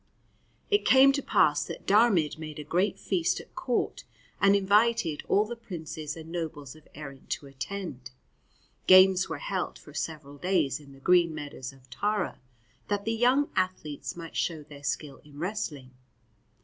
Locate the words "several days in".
9.93-10.93